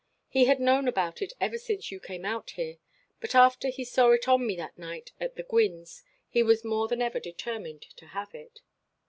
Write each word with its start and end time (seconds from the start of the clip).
He 0.29 0.45
had 0.45 0.59
known 0.59 0.87
about 0.87 1.21
it 1.21 1.33
ever 1.39 1.59
since 1.59 1.91
you 1.91 1.99
came 1.99 2.25
out 2.25 2.49
here, 2.57 2.79
but 3.19 3.35
after 3.35 3.67
he 3.67 3.83
saw 3.85 4.09
it 4.13 4.27
on 4.27 4.47
me 4.47 4.55
that 4.55 4.75
night 4.75 5.11
at 5.19 5.35
the 5.35 5.43
Gwynnes' 5.43 6.01
he 6.27 6.41
was 6.41 6.65
more 6.65 6.87
than 6.87 7.03
ever 7.03 7.19
determined 7.19 7.83
to 7.97 8.07
have 8.07 8.33
it. 8.33 8.61